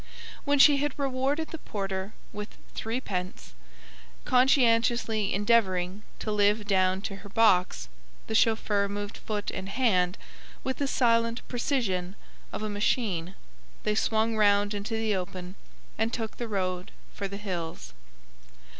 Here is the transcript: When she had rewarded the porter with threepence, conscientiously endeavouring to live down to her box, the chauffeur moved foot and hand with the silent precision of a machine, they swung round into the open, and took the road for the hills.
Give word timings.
When 0.45 0.57
she 0.57 0.77
had 0.77 0.97
rewarded 0.97 1.49
the 1.49 1.59
porter 1.59 2.15
with 2.33 2.57
threepence, 2.73 3.53
conscientiously 4.25 5.31
endeavouring 5.31 6.01
to 6.17 6.31
live 6.31 6.65
down 6.65 7.01
to 7.03 7.17
her 7.17 7.29
box, 7.29 7.87
the 8.25 8.33
chauffeur 8.33 8.89
moved 8.89 9.15
foot 9.17 9.51
and 9.51 9.69
hand 9.69 10.17
with 10.63 10.77
the 10.77 10.87
silent 10.87 11.47
precision 11.47 12.15
of 12.51 12.63
a 12.63 12.67
machine, 12.67 13.35
they 13.83 13.93
swung 13.93 14.35
round 14.35 14.73
into 14.73 14.95
the 14.95 15.15
open, 15.15 15.53
and 15.99 16.11
took 16.11 16.37
the 16.37 16.47
road 16.47 16.89
for 17.13 17.27
the 17.27 17.37
hills. 17.37 17.93